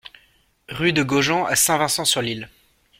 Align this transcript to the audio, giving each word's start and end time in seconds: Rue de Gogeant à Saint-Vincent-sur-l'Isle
Rue 0.69 0.93
de 0.93 1.03
Gogeant 1.03 1.45
à 1.45 1.55
Saint-Vincent-sur-l'Isle 1.55 2.49